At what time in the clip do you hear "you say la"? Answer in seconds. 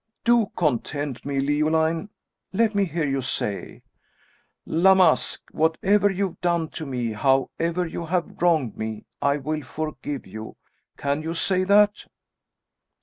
3.07-4.97